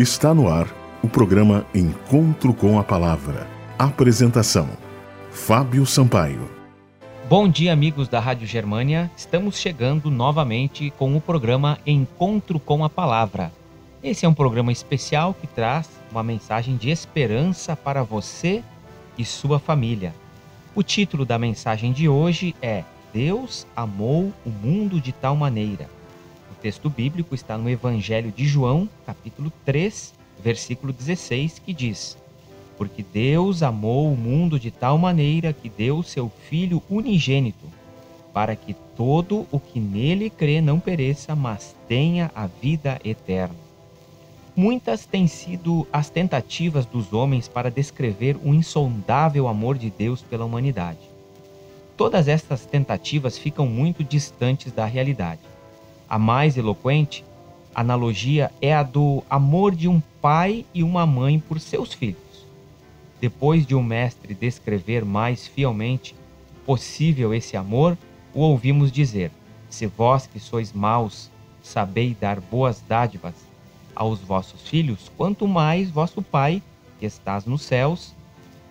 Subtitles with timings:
[0.00, 0.66] Está no ar
[1.02, 3.46] o programa Encontro com a Palavra.
[3.78, 4.66] Apresentação:
[5.30, 6.50] Fábio Sampaio.
[7.28, 9.10] Bom dia, amigos da Rádio Germânia.
[9.14, 13.52] Estamos chegando novamente com o programa Encontro com a Palavra.
[14.02, 18.64] Esse é um programa especial que traz uma mensagem de esperança para você
[19.18, 20.14] e sua família.
[20.74, 25.99] O título da mensagem de hoje é Deus amou o mundo de tal maneira
[26.60, 32.16] texto bíblico está no Evangelho de João, capítulo 3, versículo 16, que diz:
[32.76, 37.66] Porque Deus amou o mundo de tal maneira que deu seu Filho unigênito,
[38.32, 43.56] para que todo o que nele crê não pereça, mas tenha a vida eterna.
[44.54, 50.44] Muitas têm sido as tentativas dos homens para descrever o insondável amor de Deus pela
[50.44, 50.98] humanidade.
[51.96, 55.40] Todas estas tentativas ficam muito distantes da realidade.
[56.10, 57.24] A mais eloquente
[57.72, 62.44] analogia é a do amor de um pai e uma mãe por seus filhos.
[63.20, 66.16] Depois de o um mestre descrever mais fielmente
[66.66, 67.96] possível esse amor,
[68.34, 69.30] o ouvimos dizer:
[69.68, 71.30] Se vós que sois maus
[71.62, 73.36] sabeis dar boas dádivas
[73.94, 76.60] aos vossos filhos, quanto mais vosso Pai,
[76.98, 78.16] que estás nos céus,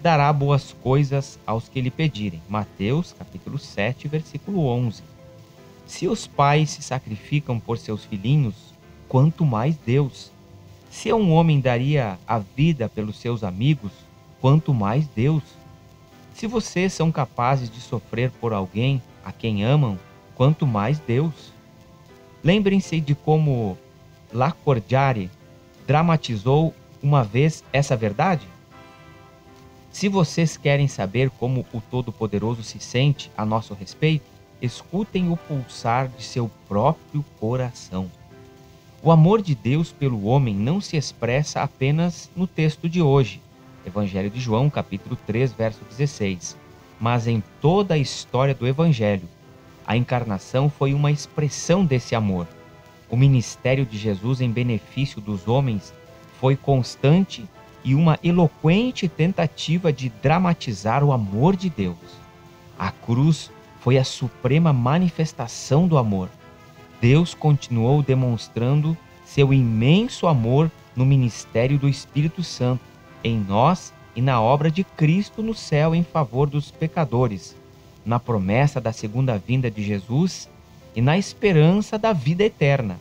[0.00, 2.42] dará boas coisas aos que lhe pedirem.
[2.48, 5.17] Mateus, capítulo 7, versículo 11.
[5.88, 8.54] Se os pais se sacrificam por seus filhinhos,
[9.08, 10.30] quanto mais Deus.
[10.90, 13.90] Se um homem daria a vida pelos seus amigos,
[14.38, 15.42] quanto mais Deus.
[16.34, 19.98] Se vocês são capazes de sofrer por alguém a quem amam,
[20.34, 21.54] quanto mais Deus.
[22.44, 23.76] Lembrem-se de como
[24.30, 25.30] Lacordiare
[25.86, 28.46] dramatizou uma vez essa verdade?
[29.90, 36.08] Se vocês querem saber como o Todo-Poderoso se sente a nosso respeito, escutem o pulsar
[36.08, 38.10] de seu próprio coração.
[39.02, 43.40] O amor de Deus pelo homem não se expressa apenas no texto de hoje,
[43.86, 46.56] Evangelho de João, capítulo 3, verso 16,
[47.00, 49.28] mas em toda a história do Evangelho.
[49.86, 52.46] A encarnação foi uma expressão desse amor.
[53.08, 55.94] O ministério de Jesus em benefício dos homens
[56.40, 57.48] foi constante
[57.84, 61.96] e uma eloquente tentativa de dramatizar o amor de Deus.
[62.78, 63.50] A cruz
[63.88, 66.28] foi a suprema manifestação do amor.
[67.00, 68.94] Deus continuou demonstrando
[69.24, 72.82] seu imenso amor no ministério do Espírito Santo,
[73.24, 77.56] em nós e na obra de Cristo no céu em favor dos pecadores,
[78.04, 80.50] na promessa da segunda vinda de Jesus
[80.94, 83.00] e na esperança da vida eterna.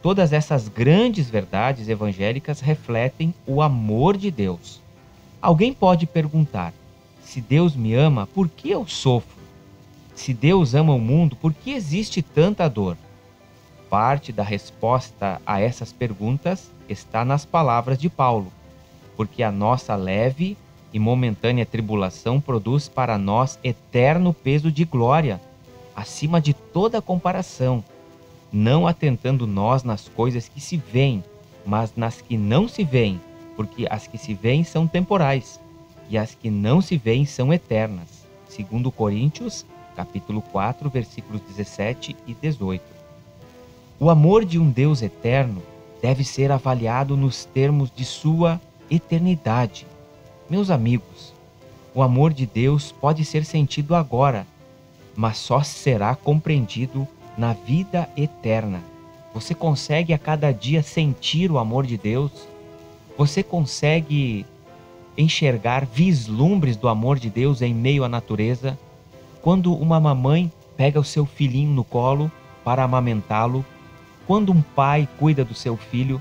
[0.00, 4.80] Todas essas grandes verdades evangélicas refletem o amor de Deus.
[5.42, 6.72] Alguém pode perguntar:
[7.22, 9.43] se Deus me ama, por que eu sofro?
[10.14, 12.96] Se Deus ama o mundo, por que existe tanta dor?
[13.90, 18.52] Parte da resposta a essas perguntas está nas palavras de Paulo,
[19.16, 20.56] porque a nossa leve
[20.92, 25.40] e momentânea tribulação produz para nós eterno peso de glória,
[25.94, 27.82] acima de toda comparação,
[28.52, 31.22] não atentando nós nas coisas que se veem,
[31.66, 33.20] mas nas que não se veem,
[33.56, 35.60] porque as que se veem são temporais
[36.08, 38.24] e as que não se veem são eternas.
[38.48, 42.82] Segundo Coríntios capítulo 4, versículos 17 e 18.
[43.98, 45.62] O amor de um Deus eterno
[46.02, 48.60] deve ser avaliado nos termos de sua
[48.90, 49.86] eternidade.
[50.50, 51.32] Meus amigos,
[51.94, 54.46] o amor de Deus pode ser sentido agora,
[55.16, 57.06] mas só será compreendido
[57.38, 58.82] na vida eterna.
[59.32, 62.30] Você consegue a cada dia sentir o amor de Deus?
[63.16, 64.44] Você consegue
[65.16, 68.78] enxergar vislumbres do amor de Deus em meio à natureza?
[69.44, 72.32] Quando uma mamãe pega o seu filhinho no colo
[72.64, 73.62] para amamentá-lo,
[74.26, 76.20] quando um pai cuida do seu filho,